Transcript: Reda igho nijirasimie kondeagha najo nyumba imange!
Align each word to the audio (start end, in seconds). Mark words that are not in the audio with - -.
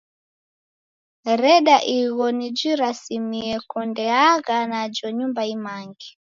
Reda 1.41 1.75
igho 1.99 2.25
nijirasimie 2.37 3.51
kondeagha 3.71 4.57
najo 4.71 5.07
nyumba 5.17 5.41
imange! 5.55 6.07